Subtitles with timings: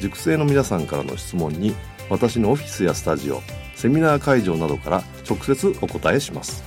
[0.00, 1.74] 塾生の皆さんからの質問に
[2.10, 3.40] 私のオフィスやスタジオ
[3.74, 6.62] セミナー会場などから直接お答えします。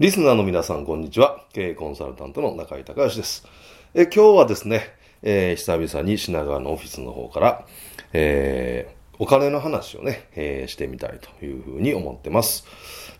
[0.00, 1.44] リスナーの皆さんこんにちは。
[1.52, 3.46] 経営コンサルタントの中井隆義です。
[3.94, 7.66] え今日はですね、えー、久々に品川のオフィスの方から、
[8.12, 12.64] えーお金の話をね、えー、してみたいというふうに思ってます。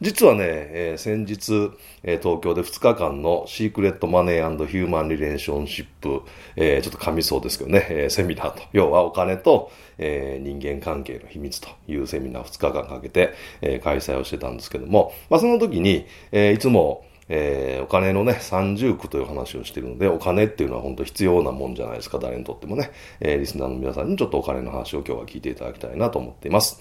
[0.00, 1.70] 実はね、えー、先日、
[2.02, 6.22] えー、東京で2日間のシークレットマネーヒューマンリレーションシップ、
[6.56, 22.90] えー、ちょっと噛みそうですけどね、えー、セミナーと、要はお金と、えー、人間関係の秘密というセミナー2日間かけて、えー、開催をしてたんですけども、まあ、その時に、えー、いつも、えー、お金のね、三重苦という話をしているので、お金っていうのは本当必要なもんじゃないですか、誰にとってもね。
[23.20, 26.80] えー、リスナーの皆さんにちょっとお金の話を今日は聞いていただきたいなと思っています。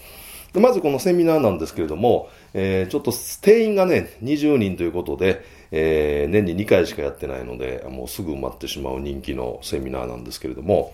[0.54, 10.92] でまずこのセミナーなんですけれども、えー、ちょっと定員がね、20人ということで、えー、年に2回しかやってないので、もうすぐ埋まってしまう人気のセミナーなんですけれども、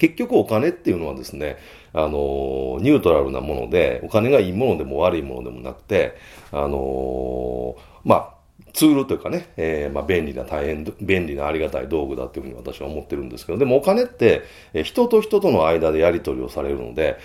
[0.00, 1.58] 結局お金っていうのはですね、
[1.92, 6.16] あの、ニュートラルなもので、お金がいいものでも悪いものでもなくて、
[6.50, 8.39] あの、まあ、
[8.72, 14.42] ツールというかね、えー、まあ便利な大変、便利なありがたい道具だというふうに私は思ってるんですけど、でもお金って、
[14.74, 17.18] え、人と人との間でやり取りをされるので、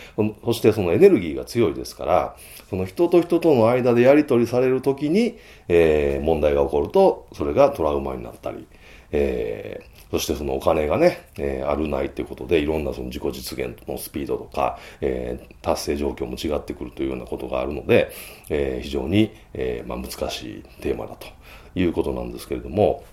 [0.44, 2.35] そしてそのエネルギーが強いですから、
[2.69, 8.67] その人と人との間でやり取りされるときに、えー、問題が起こると、それがトラウマになったり、
[9.11, 18.11] えー、そしてそのお金がね、えー、あるないっていうことで、いろんなその自己実現のスピードとか、えー、達成状況も違ってくるというようなことがあるので、
[18.50, 21.28] えー、非常に、えーまあ、難しいテーマだと
[21.75, 23.03] いうことなんですけれども、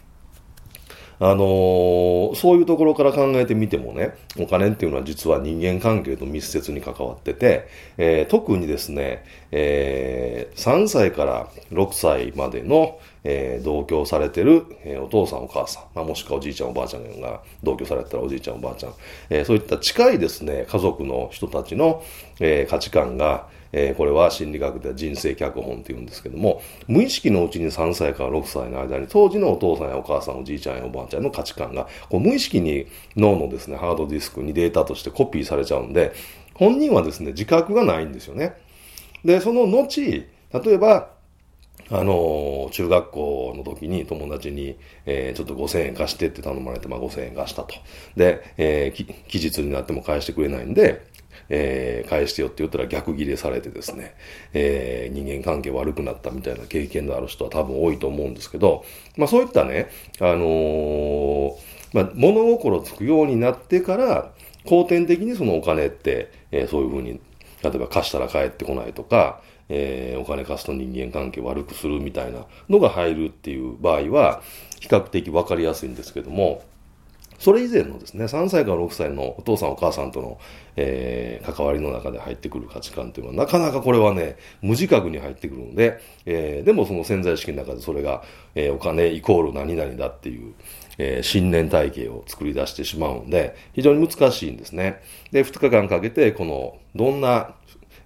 [1.25, 18.95] あのー、そういうところから考えてみてもね、お金っていうのは実は人間関係と密接に関わってて、えー、特にですね、えー、3歳から6歳までの、えー、同居されてる、え、お父さんお母さん、まあ、もしくはおじいちゃんおばあちゃんが同居されたらおじいちゃんおばあちゃん、
[19.31, 22.03] え、そういった近いですね、家族の人たちの、
[22.41, 36.13] え、価値観が、えー、これは心理学では人生脚本って言うんですけども、無意識のうちに3歳から6歳の間に、当時のお父さんやお母さん、おじいちゃんやおばあちゃんの価値観が、こう無意識に脳のですね、ハードディスクにデータとしてコピーされちゃうんで、
[36.55, 38.55] 本人はですね、自覚がないんですよね。
[39.25, 41.11] で、その後、例えば、
[41.91, 47.75] あの、中学校の時に友達に、えー、ちょっと5000円貸してって頼まれて、まあ5000円貸したと。
[48.17, 51.03] で、えー、期日になっても返してくれないんで、
[51.55, 54.15] えー、返してよって言ったら逆ギレされてですね、
[54.55, 58.85] えー、人間関係悪くなったみたいな経験のある人は多分多いと思うんですけど、
[59.19, 61.57] まあそういったね、あのー、
[61.93, 64.33] まあ物心つくようになってから、
[64.65, 67.21] 後天的にそのお金って、えー、そういうふうに、
[67.63, 74.41] 例えば貸したら返ってこないとか、えー、お金貸すと人間関係悪くするみたいなのが入るっていう場合は、
[74.81, 76.63] 比較的わかりやすいんですけども、
[77.43, 80.39] それ以前のですね、3歳から6歳のお父さんお母さんとの、
[80.77, 88.23] えー、関わりの中で入ってくる価値観っていうのは、なかなかこれはね、無自覚に入ってくるので、えー、でもその潜在意識の中でそれが、
[88.55, 90.55] えー、お金イコール何々だっていう、
[90.99, 95.03] えー、信念体系を作り出してしまうので、非常に難しいんですね。
[95.33, 97.57] で、2日間かけて、この、どんな、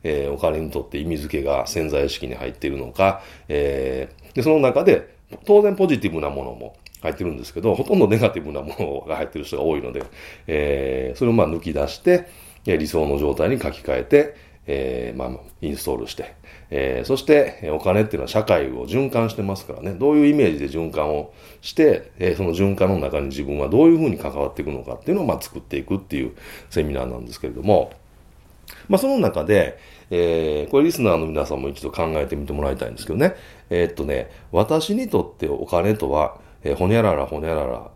[0.03, 10.03] えー、お金にとって意味付けが潜在意識に入っているのか、えー、で、その中で、当然ポジティブなものも、入ってるんですけど、ほとんどネガティブなものが入ってる人が多いので、
[10.47, 12.29] えー、それをまあ抜き出して、
[12.65, 15.31] 理想の状態に書き換えて、えー、まあ、
[15.61, 16.35] インストールして、
[16.71, 26.33] えー、そして、お金っていうのは社会を循環してますからね、どういうイメージで循環をして、えー、その循環の中に自分はどういうふうに関わっていくのかっていうのを、まあ、作っていくっていう
[26.71, 27.93] セミナーなんですけれども、
[28.89, 29.79] まあ、その中で、
[30.11, 33.35] えー、これリスナーの皆さんも一度考えてみてもらいたいんですけどね、
[33.71, 37.91] えー、っとね、私にとってお金とは、えー、ほにゃららほにゃらら、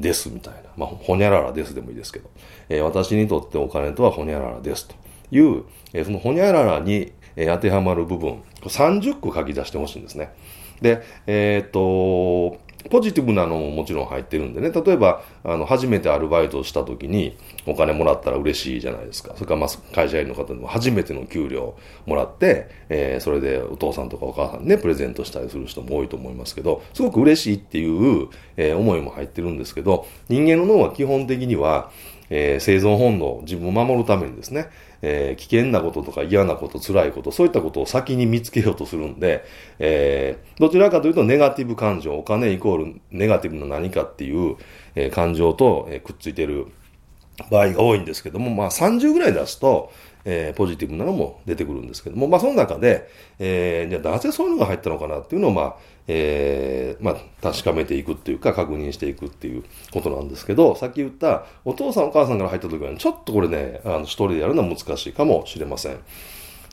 [0.00, 0.60] ですみたいな。
[0.76, 2.30] まあ、ほにゃららですでもいいですけど、
[2.68, 4.94] えー、私にとってお金とはほにゃららですと
[5.30, 10.32] いう、えー、そのほにゃららに、えー、当てはまる部分、30個書き出してほしいんですね。
[10.80, 12.58] で、えっと、
[12.90, 17.36] ポジティブなのももちろん入ってるんでね、例えば、あの、初めてアルバイトした時に
[17.66, 19.34] お金もらったら嬉しいじゃないですか。
[19.34, 21.76] それから、まあ、会社員の方でも初めての給料
[22.06, 31.90] もらって、えー、それでお父さんとかお母さんね、プレゼントしたりする人も多いと思いますけど、すごく嬉しいっていう、えー、思いも入ってるんですけど、人間の脳は基本的には、
[32.30, 34.68] えー、生存本能、自分を守るためにですね、
[35.02, 39.44] えー、危険なこととか嫌なこと、辛いこと、そういったことを先に見つけようとするんで、
[39.78, 44.56] えー、どちらかというとネガティブ感情、お金イコールネガティブの何かっていう、
[44.94, 46.66] えー、感情と、え、くっついてる
[47.50, 49.92] 場合が多いんですけども、まあ30ぐらい出すと、
[50.30, 53.08] えー、ポジティブなのも出てくるんですけども、まあその中で、
[53.38, 55.76] えー、じゃあなぜそういうのが入ったのかなっていうのを、まあ、
[56.06, 65.98] えー、まあ確かめていくっていうか確認していくっていうことなんですけど、さっき言ったお父さんお母さんから入った時は、ちょっとこれね、あの一人でやるのは難しいかもしれません。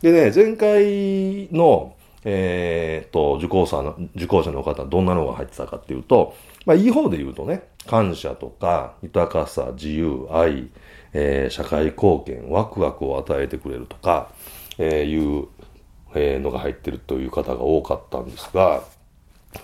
[0.01, 6.35] でね、前回の、えー、っと、受講者の、受講者の方、どんなのが入ってたかっていうと、
[6.65, 10.67] まあいい方で言うとね、感謝とか、豊かさ、自由、愛、
[11.17, 14.31] えー、社会貢献、ワクワクを与えてくれるとか、
[14.77, 15.47] えー、いう、
[16.13, 18.83] えー、のが入ってるという方が多かったんですが、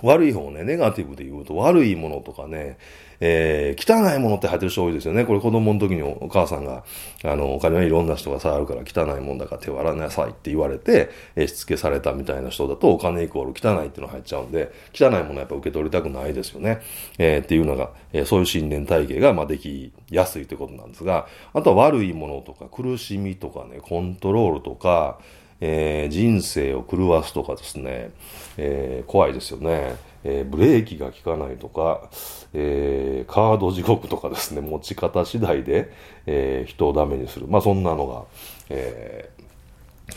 [0.02, 2.78] 悪い方ね、ネガティブで言うと悪いものとかね、
[3.24, 5.26] えー、汚いものって入ってる人多いですよね。
[5.26, 6.84] これ子供の時にお母さんが、
[7.24, 16.82] あの、お金はいろんな人が触るから汚いもんだから手を洗いなさいって言われて、えー、しつけされたみたいな人だとお金イコール汚いっていうの入っちゃうんで、汚いものはやっぱ受け取りたくないですよね。
[17.20, 25.20] えー、っていうのが、えー、そういう信念体系が、ま、できやすいということなんですが、あとは悪いものとか苦しみとかね、コントロールとか、
[25.62, 28.12] えー、人生を狂わすとかですね、
[28.58, 29.96] えー、怖いですよね。
[30.24, 32.10] えー、ブレーキが効かないとか、
[32.54, 35.92] えー、カード地獄とかですね、持ち方次第で、
[36.26, 37.48] えー、人をダメにする。
[37.48, 38.24] まあそんなのが、
[38.70, 39.42] えー、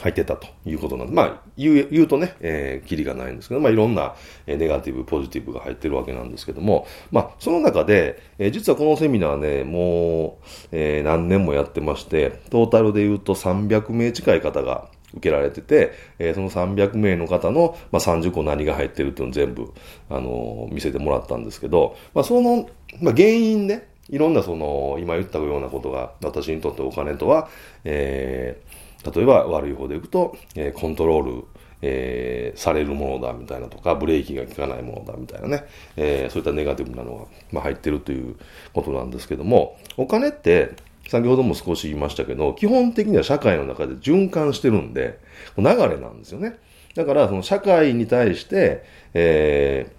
[0.00, 4.14] 入ってたということなんで、まあ言う言うとね、えー、キリがないんですけど、まあいろんな、
[4.46, 19.72] えネガティブ、ポジティブが入ってるわけなんですけども、まあその中で、えー、実はこのセミナーね、もう、えー、何年もやってまして、トータルで言うと300名近い方が、受けられてて、えー、その300名の方の、まあ、30個何が入ってるっていうのを全部、
[20.10, 22.68] あのー、見せてもらったんですけど、まあ、その、
[23.00, 27.48] まあ、原因ね、いろんなその、今言ったようなことが、私にとってお金とは、
[27.84, 31.44] えー、例えば悪い方でいくと、えー、コントロール、
[31.82, 35.64] えー、されるものだみたいなとか、ブレーキが効かないものだみたいなね、
[35.96, 38.36] えー、そういったネガティブなのが、まあ、入ってるという
[38.72, 40.72] ことなんですけども、お金って、
[41.08, 45.18] 先ほども少し言いましたけど、基本的には社会の中で循環してるんで、
[45.56, 46.58] 流れなんですよね。
[46.94, 49.90] だから、その社会に対して、え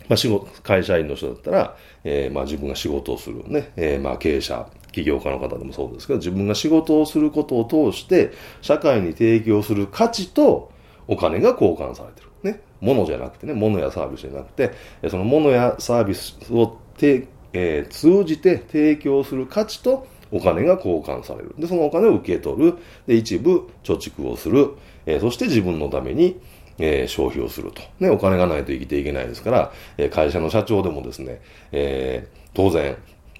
[0.00, 10.70] ー、まあ仕事、会社員の人だったら、えー、まあ自分が仕事をするね、えー、まあ経営者、起業家の方でもそうですけど、自分が仕事をすることを通して、社会に提供する価値と
[11.06, 12.52] お金が交換されてる。
[12.52, 12.60] ね。
[12.80, 14.72] 物じゃなくてね、物やサービスじゃなくて、
[15.08, 21.54] その物やサービスをて、えー、通じて提供する価値とお金が交換される。
[21.58, 22.78] で、そのお金を受け取る。
[23.06, 24.70] で、一部貯蓄をする。
[25.06, 26.38] えー、そして自分のために、
[26.78, 27.82] えー、消費をすると。
[28.00, 31.40] ね、お金がないと生きていけないですから、えー、会社の社長でもですね、
[31.72, 32.96] えー、当然、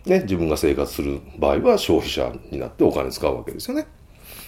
[0.07, 3.87] ね、自分が生活する場合は消費者になってお金使うわけですよね。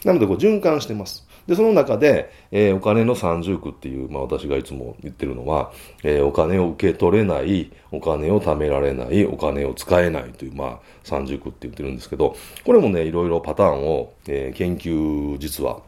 [0.04, 1.26] なので、循環してます。
[1.46, 5.72] で、その中で、えー、お金の三重苦っていう、まあ私がいつも言ってるのは、
[6.04, 15.80] えー、お金を受け取れない、お金を貯められない、お金を使えないという、まあ三重苦って言ってるんですけど、これもね、いろいろパターンを、えー、研究実は、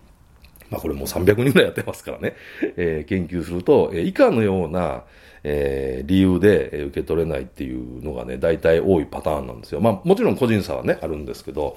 [0.71, 2.35] まあこれもう300人ぐらいやってますからね、
[2.77, 5.05] えー、研究すると、えー、以下のような、
[5.45, 9.81] えー、理由で受け取れないっていうのがね、大体多いパターンなんですよ。
[9.81, 11.77] まあもちろん個人差はね、あるんですけど、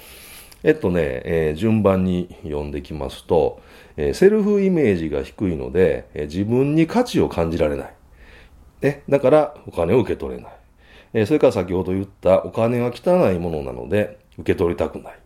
[0.65, 3.61] えっとね、えー、順番に読んできますと、
[3.97, 7.93] えー、セルフイメージが低いので、えー、自分に価値を感じられない。
[8.81, 10.51] ね、だからお金を受け取れない。
[11.13, 15.19] え、それから先ほど言ったお金は汚いものなので受け取りたくない。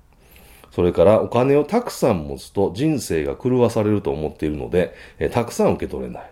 [0.72, 6.30] それからお金をたくさん持つと人生が狂わされると思っているので、え、たくさん受け取れない。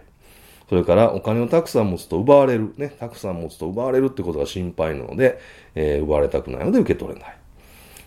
[0.67, 2.73] それからお金をたくさん持つと奪われる。
[2.75, 5.39] ね、たくさん持つと奪われるってことが心配なので、
[5.75, 7.37] えー、奪われたくないので受け取れない。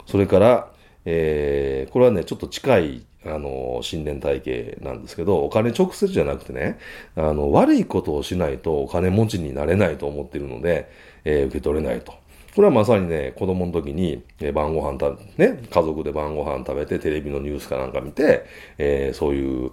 [0.04, 0.70] それから、
[1.04, 6.78] えー、これはね、ちょっと近い、あの、信念体系なんですけど、お金直接じゃなくてね、
[7.16, 10.90] あの、悪いことをしないとお金持ちになれないと思っているので、
[11.24, 12.12] えー、受け取れないと。
[12.54, 18.44] これはまさにね、子供の時に、えー、晩ご飯た、ね、家族で晩ご飯食べてテレビのニュースかなんか見て、
[18.78, 19.70] えー、そういう、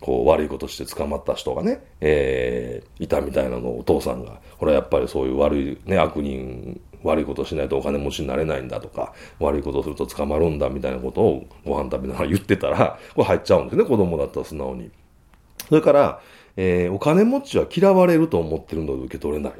[0.00, 14.90] こう悪いことして捕まった人がね、えー、いたみたいなのをお父さんが、これはやっぱりそういう悪いね、悪人悪いことしないとお金持ちになれないんだとか、悪いことをすると捕まるんだみたいなことをご飯食べながら言ってたら、これ入っちゃうんですね、子供だったら素直に。
[15.68, 16.20] それから、
[16.56, 19.52] えー、お金持ちは嫌われると思ってるので受け取れない。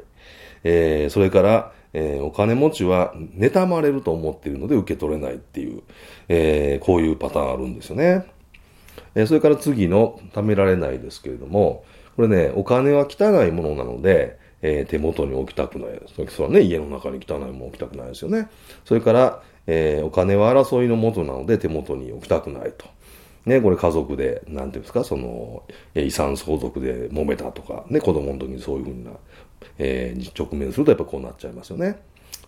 [0.63, 5.83] えー、それから、えー、お金持ちは妬まれると思ってるので受け取れないっていう、
[6.27, 8.25] えー、こういうパターンあるんですよね。
[9.15, 11.83] え、それから次の貯められないですけれども、
[12.15, 16.01] これね、お金は汚いものなので、えー、手元に置きたくない。
[16.07, 18.49] それはね、家の中に汚いもの置きたくないですよね。
[18.85, 22.85] それから、えー、お金は争いのもとなので手元に置きたくないと。
[23.45, 25.63] ね、これ家族で、なんていうんですか、その、
[25.95, 29.11] 遺産相続で揉めたとか、ね、子供の時にそういうふうな、
[29.77, 31.97] えー、直面するとやっぱこうなっちゃいますよね。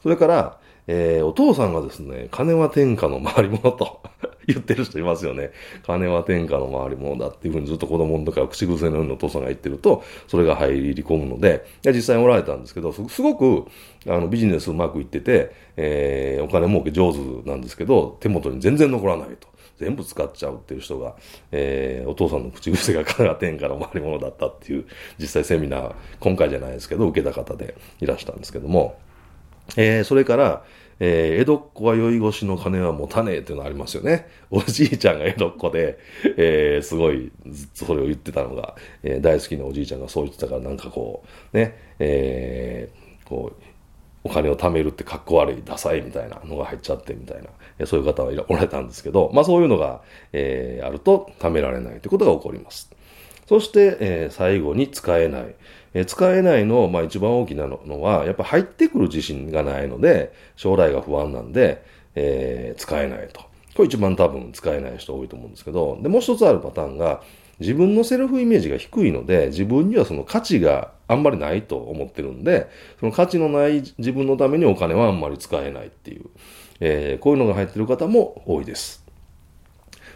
[0.04, 4.02] それから、えー、お父さんがですね、金は天下の回り物と
[4.48, 5.52] 言ってる人いますよね。
[5.86, 13.66] 金は天下の回り物だっていうふうにずっと子供の時から口癖のようにお父さんが言ってると、それが入り込むので、実際におられたんですけど、すごく
[14.08, 19.48] あのビジネスうまくいってて、えー、お金儲け上手なんですけど、手元に全然残らないと。
[19.80, 21.16] 全部使っちゃうっていう人が、
[21.54, 24.86] えー、お父さんの口癖が金が天下の回り物だったっていう、
[25.18, 29.00] 実際セミナー、今回じゃないですけど、受けた方でいらしたんですけども、
[29.76, 30.64] えー、それから、
[31.00, 34.28] えー、江戸っ子は酔い越しの金は持たねえっていうのありますよね。
[34.52, 35.98] おじいちゃんが江戸っ子で、
[36.38, 41.24] えー、すごいずっとそれを言ってたのが、えー、大好きなおじいちゃんがそう言ってたからなんかこ
[41.54, 43.64] う、ね、えー、こう、
[44.24, 47.42] お金を貯めるってかっこ悪い、ダサいみたいなのが入っちゃってみたい
[47.80, 50.02] な、そういう方はおられたんですけど、まあそういうのが、
[50.34, 52.92] えー、あると貯められないということが起こります。
[53.48, 55.56] そして、えー、最後に使えない。
[55.94, 61.84] え、使えないの、まあ一番大きなのは、やっぱ入ってくる自信がないので、将来が不安なんで、
[62.16, 63.42] えー、使えないと。
[63.76, 67.22] これ一番多分使えない人多いと思うんですけど、で、もう一つあるパターンが、
[67.60, 72.70] 自分のセルフイメージが低いので、自分にはその価値があんまりないと思ってるんで、
[73.00, 76.26] その価値のない自分のためにお金はあんまり使えないっていう、
[76.80, 79.09] えー、こういうのが入ってる方も多いです。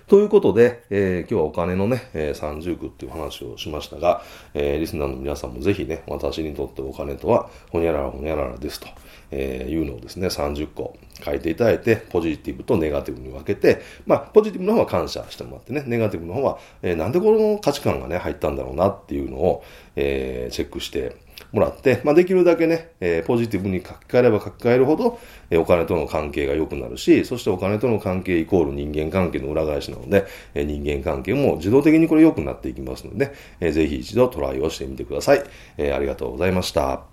[0.08, 4.22] ということで、えー、今日はお金のね、えー、三重苦っていう話をしましたが、
[4.54, 8.88] えー、リスナーの皆さんもぜひね、私にとってお金とは、ほにゃららほにゃららですと。
[9.36, 19.64] えー、いうのをですね、30個書いていただいて、ポジティブとネガティブに分けて、まあ、ポジティブの方は感謝してもらってね、ネガティブの方は、えー、なんでこの価値観がね、入ったんだろうなっていうのを、
[19.96, 21.16] えー、チェックして
[21.54, 25.20] もらって、まあ、できるだけね、えー、ポジティブに書き換えれば書き換えるほど、
[25.52, 35.44] えー、お金との関係が良くなるし、そしてお金との関係イコール人間関係の裏返しなので、えー、人間関係も自動的にこれ良くなっていきますので、えー、ぜひ一度トライをしてみてください。
[35.78, 37.13] えー、ありがとうございました。